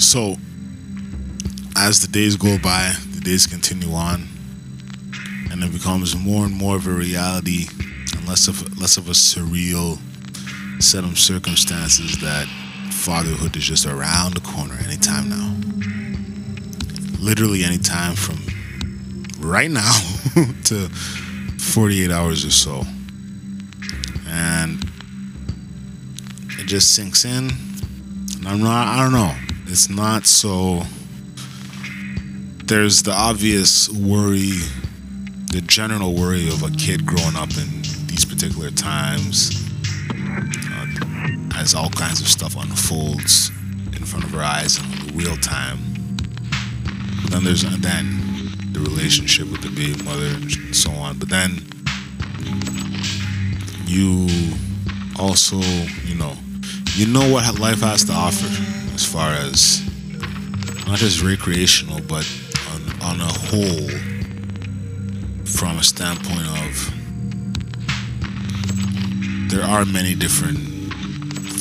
So, 0.00 0.36
as 1.76 2.00
the 2.00 2.08
days 2.10 2.34
go 2.36 2.58
by, 2.58 2.94
the 3.14 3.20
days 3.20 3.46
continue 3.46 3.92
on, 3.92 4.26
and 5.50 5.62
it 5.62 5.70
becomes 5.72 6.16
more 6.16 6.46
and 6.46 6.54
more 6.54 6.76
of 6.76 6.86
a 6.86 6.90
reality, 6.90 7.66
and 8.16 8.26
less 8.26 8.48
of 8.48 8.80
less 8.80 8.96
of 8.96 9.08
a 9.08 9.12
surreal 9.12 9.98
set 10.82 11.04
of 11.04 11.18
circumstances 11.18 12.18
that 12.22 12.46
fatherhood 12.90 13.54
is 13.56 13.64
just 13.64 13.84
around 13.84 14.32
the 14.34 14.40
corner 14.40 14.74
anytime 14.82 15.28
now. 15.28 15.54
Literally 17.20 17.62
anytime 17.62 18.14
from 18.14 18.38
right 19.38 19.70
now 19.70 19.92
to 20.64 20.88
48 20.88 22.10
hours 22.10 22.46
or 22.46 22.50
so. 22.50 22.84
And 24.26 24.82
it 26.58 26.64
just 26.66 26.94
sinks 26.94 27.26
in. 27.26 27.50
And 28.38 28.48
I'm 28.48 28.62
not, 28.62 28.86
I 28.86 29.02
don't 29.02 29.12
know. 29.12 29.49
It's 29.70 29.88
not 29.88 30.26
so. 30.26 30.82
There's 32.64 33.04
the 33.04 33.12
obvious 33.12 33.88
worry, 33.88 34.58
the 35.52 35.62
general 35.64 36.12
worry 36.12 36.48
of 36.48 36.64
a 36.64 36.70
kid 36.70 37.06
growing 37.06 37.36
up 37.36 37.50
in 37.50 37.82
these 38.08 38.24
particular 38.24 38.72
times 38.72 39.52
uh, 40.10 40.86
as 41.54 41.76
all 41.76 41.88
kinds 41.90 42.20
of 42.20 42.26
stuff 42.26 42.56
unfolds 42.56 43.50
in 43.94 44.04
front 44.04 44.24
of 44.24 44.34
our 44.34 44.42
eyes 44.42 44.80
in 44.80 45.16
real 45.16 45.36
time. 45.36 45.78
But 47.22 47.30
then 47.30 47.44
there's 47.44 47.62
then 47.62 48.72
the 48.72 48.80
relationship 48.80 49.52
with 49.52 49.62
the 49.62 49.70
baby 49.70 50.02
mother 50.02 50.34
and 50.34 50.74
so 50.74 50.90
on. 50.90 51.16
But 51.16 51.28
then 51.28 51.62
you 53.86 54.26
also, 55.16 55.58
you 56.06 56.16
know, 56.16 56.34
you 56.96 57.06
know 57.06 57.32
what 57.32 57.60
life 57.60 57.82
has 57.82 58.02
to 58.06 58.12
offer 58.12 58.80
as 59.00 59.06
far 59.06 59.32
as 59.32 59.80
not 60.86 60.98
just 60.98 61.22
recreational, 61.22 62.00
but 62.06 62.28
on, 62.70 62.80
on 63.00 63.20
a 63.20 63.32
whole, 63.48 63.88
from 65.46 65.78
a 65.78 65.82
standpoint 65.82 66.46
of 66.60 66.90
there 69.50 69.62
are 69.62 69.86
many 69.86 70.14
different 70.14 70.58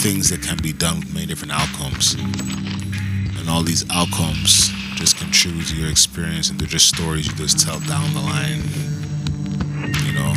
things 0.00 0.30
that 0.30 0.40
can 0.40 0.56
be 0.62 0.72
done 0.72 1.00
with 1.00 1.12
many 1.12 1.26
different 1.26 1.52
outcomes. 1.52 2.14
And 2.14 3.50
all 3.50 3.62
these 3.62 3.84
outcomes 3.90 4.70
just 4.94 5.18
contribute 5.18 5.66
to 5.66 5.76
your 5.76 5.90
experience 5.90 6.48
and 6.48 6.58
they're 6.58 6.66
just 6.66 6.88
stories 6.88 7.26
you 7.26 7.34
just 7.34 7.58
tell 7.58 7.80
down 7.80 8.14
the 8.14 8.20
line. 8.20 8.62
You 10.06 10.12
know? 10.14 10.32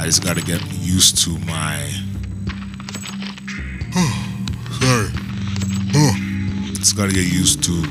I 0.00 0.06
just 0.06 0.24
gotta 0.24 0.40
get 0.40 0.62
used 0.72 1.18
to 1.24 1.38
my 1.40 2.05
Just 6.96 7.10
gotta 7.10 7.22
get 7.22 7.30
used 7.30 7.62
to 7.64 7.82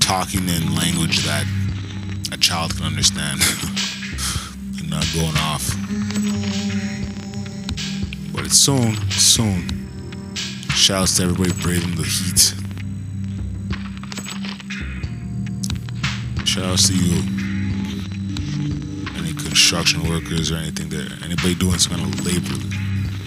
talking 0.00 0.48
in 0.48 0.74
language 0.74 1.24
that 1.24 1.46
a 2.32 2.36
child 2.36 2.74
can 2.76 2.86
understand 2.86 3.40
and 4.80 4.90
not 4.90 5.06
going 5.14 5.36
off. 5.36 5.76
But 8.32 8.46
it's 8.46 8.56
soon, 8.56 8.96
soon. 9.12 9.68
Shouts 10.70 11.18
to 11.18 11.22
everybody 11.22 11.52
braving 11.62 11.94
the 11.94 12.02
heat. 12.02 12.52
Shouts 16.44 16.88
to 16.88 16.96
you. 16.96 17.22
Any 19.18 19.34
construction 19.34 20.02
workers 20.08 20.50
or 20.50 20.56
anything 20.56 20.88
there. 20.88 21.06
Anybody 21.22 21.54
doing 21.54 21.78
some 21.78 21.96
kind 21.96 22.12
of 22.12 22.26
labor, 22.26 22.58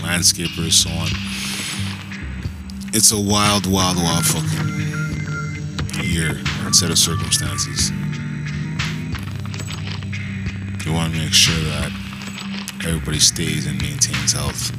landscapers, 0.04 0.74
so 0.74 0.90
on. 0.90 1.08
It's 2.98 3.12
a 3.12 3.20
wild, 3.20 3.70
wild, 3.70 3.98
wild 3.98 4.26
fucking 4.26 6.02
year 6.02 6.40
and 6.64 6.74
set 6.74 6.92
of 6.92 6.98
circumstances. 6.98 7.92
You 10.86 10.94
want 10.94 11.12
to 11.12 11.20
make 11.20 11.34
sure 11.34 11.62
that 11.76 11.92
everybody 12.86 13.20
stays 13.20 13.68
and 13.68 13.82
maintains 13.82 14.32
health. 14.32 14.72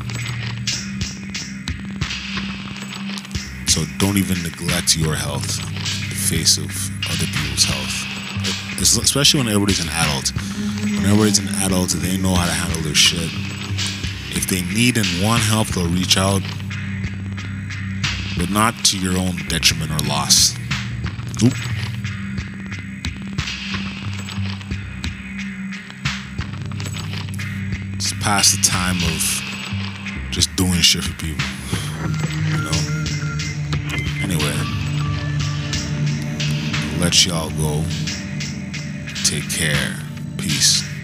So 3.68 3.84
don't 3.98 4.16
even 4.16 4.42
neglect 4.42 4.96
your 4.96 5.14
health 5.14 5.60
in 5.68 5.74
the 6.08 6.16
face 6.16 6.56
of 6.56 6.72
other 7.12 7.26
people's 7.26 7.64
health. 7.64 8.80
Especially 8.80 9.40
when 9.40 9.48
everybody's 9.48 9.84
an 9.84 9.90
adult. 9.90 10.32
When 10.80 11.04
everybody's 11.04 11.38
an 11.38 11.48
adult, 11.66 11.90
they 11.90 12.16
know 12.16 12.34
how 12.34 12.46
to 12.46 12.52
handle 12.52 12.80
their 12.80 12.94
shit. 12.94 13.30
If 14.34 14.46
they 14.48 14.62
need 14.74 14.96
and 14.96 15.06
want 15.22 15.42
help, 15.42 15.68
they'll 15.68 15.86
reach 15.86 16.16
out, 16.16 16.40
but 18.36 18.50
not 18.50 18.74
to 18.84 18.98
your 18.98 19.16
own 19.16 19.36
detriment 19.48 19.90
or 19.90 20.06
loss. 20.06 20.54
Oop. 21.42 21.52
It's 27.94 28.12
past 28.22 28.56
the 28.56 28.62
time 28.62 28.96
of 28.96 29.46
just 30.30 30.54
doing 30.56 30.80
shit 30.80 31.04
for 31.04 31.14
people. 31.14 31.44
You 32.50 32.58
know? 32.64 32.80
Anyway, 34.22 34.54
I'll 36.92 37.00
let 37.00 37.24
y'all 37.24 37.50
go. 37.50 37.84
Take 39.24 39.50
care. 39.50 39.96
Peace. 40.36 40.95